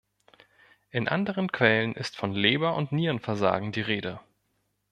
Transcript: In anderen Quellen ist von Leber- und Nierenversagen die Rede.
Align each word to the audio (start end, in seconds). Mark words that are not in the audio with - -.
In 0.89 1.07
anderen 1.07 1.51
Quellen 1.51 1.93
ist 1.93 2.15
von 2.17 2.31
Leber- 2.33 2.75
und 2.75 2.91
Nierenversagen 2.91 3.71
die 3.71 3.81
Rede. 3.81 4.19